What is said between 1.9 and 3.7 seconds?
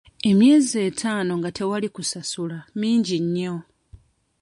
kusasula mingi nnyo.